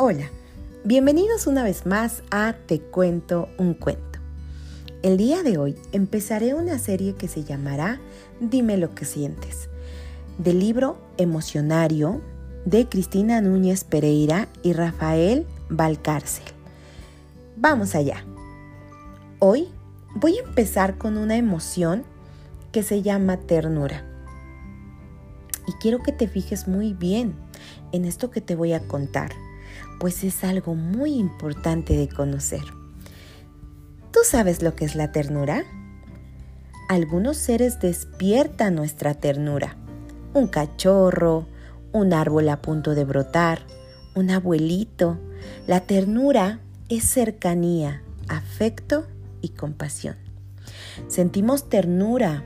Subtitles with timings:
[0.00, 0.30] Hola,
[0.84, 4.20] bienvenidos una vez más a Te cuento un cuento.
[5.02, 8.00] El día de hoy empezaré una serie que se llamará
[8.38, 9.68] Dime lo que sientes,
[10.38, 12.20] del libro Emocionario
[12.64, 16.44] de Cristina Núñez Pereira y Rafael Valcárcel.
[17.56, 18.24] Vamos allá.
[19.40, 19.66] Hoy
[20.14, 22.04] voy a empezar con una emoción
[22.70, 24.06] que se llama ternura.
[25.66, 27.34] Y quiero que te fijes muy bien
[27.90, 29.32] en esto que te voy a contar
[29.98, 32.62] pues es algo muy importante de conocer.
[34.12, 35.64] ¿Tú sabes lo que es la ternura?
[36.88, 39.76] Algunos seres despiertan nuestra ternura.
[40.34, 41.46] Un cachorro,
[41.92, 43.60] un árbol a punto de brotar,
[44.14, 45.18] un abuelito.
[45.66, 49.06] La ternura es cercanía, afecto
[49.42, 50.16] y compasión.
[51.08, 52.44] Sentimos ternura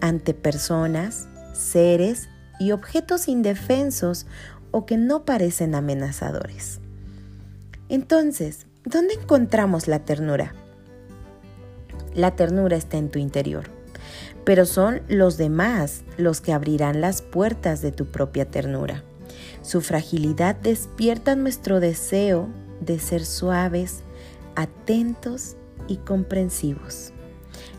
[0.00, 4.26] ante personas, seres y objetos indefensos
[4.70, 6.80] o que no parecen amenazadores.
[7.88, 10.54] Entonces, ¿dónde encontramos la ternura?
[12.14, 13.64] La ternura está en tu interior,
[14.44, 19.02] pero son los demás los que abrirán las puertas de tu propia ternura.
[19.62, 22.48] Su fragilidad despierta nuestro deseo
[22.80, 24.02] de ser suaves,
[24.56, 25.56] atentos
[25.88, 27.12] y comprensivos.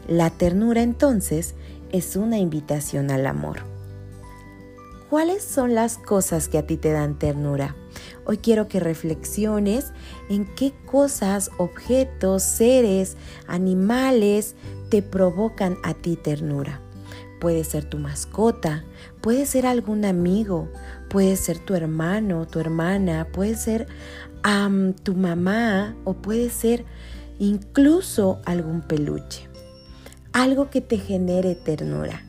[0.08, 1.56] La ternura entonces
[1.92, 3.75] es una invitación al amor.
[5.10, 7.76] ¿Cuáles son las cosas que a ti te dan ternura?
[8.26, 9.94] Hoy quiero que reflexiones
[10.30, 14.56] en qué cosas, objetos, seres, animales
[14.90, 16.82] te provocan a ti ternura.
[17.40, 18.84] Puede ser tu mascota,
[19.22, 20.70] puede ser algún amigo,
[21.08, 23.88] puede ser tu hermano, tu hermana, puede ser
[25.04, 26.84] tu mamá o puede ser
[27.38, 29.48] incluso algún peluche.
[30.34, 32.24] Algo que te genere ternura.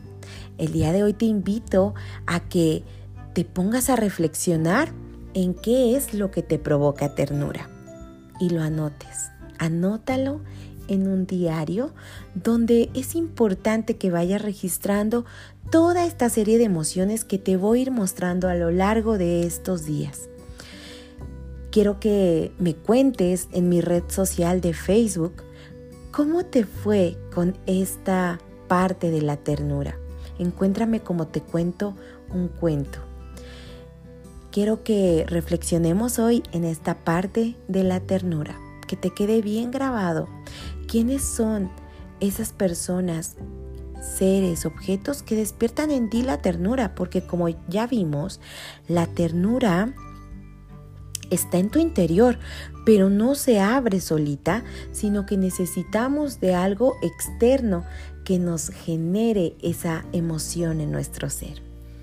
[0.59, 1.95] El día de hoy te invito
[2.27, 2.83] a que
[3.35, 4.93] te pongas a reflexionar
[5.35, 7.69] en qué es lo que te provoca ternura
[8.41, 9.31] y lo anotes.
[9.59, 10.41] Anótalo
[10.89, 11.93] en un diario
[12.35, 15.27] donde es importante que vayas registrando
[15.71, 19.47] toda esta serie de emociones que te voy a ir mostrando a lo largo de
[19.47, 20.29] estos días.
[21.71, 25.43] Quiero que me cuentes en mi red social de Facebook
[26.13, 29.99] cómo te fue con esta parte de la ternura.
[30.39, 31.95] Encuéntrame como te cuento
[32.33, 33.01] un cuento
[34.57, 38.59] quiero que reflexionemos hoy en esta parte de la ternura,
[38.89, 40.31] que te quede bien grabado.
[40.89, 41.71] ¿Quiénes son
[42.21, 43.37] esas personas,
[44.01, 46.95] seres, objetos que despiertan en ti la ternura?
[46.95, 48.41] Porque como ya vimos,
[48.89, 49.93] la ternura
[51.29, 52.39] está en tu interior,
[52.87, 57.85] pero no se abre solita, sino que necesitamos de algo externo
[58.27, 61.63] que nos genere esa emoción en nuestro ser.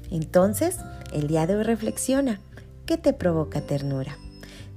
[0.10, 0.78] Entonces,
[1.12, 2.40] el día de hoy reflexiona,
[2.86, 4.18] ¿qué te provoca ternura?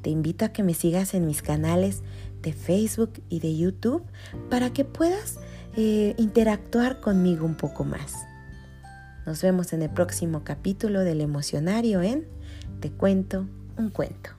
[0.03, 2.03] Te invito a que me sigas en mis canales
[2.43, 4.03] de Facebook y de YouTube
[4.51, 5.39] para que puedas
[5.77, 8.15] eh, interactuar conmigo un poco más.
[9.25, 12.27] Nos vemos en el próximo capítulo del emocionario en
[12.81, 13.47] Te cuento
[13.77, 14.31] un cuento.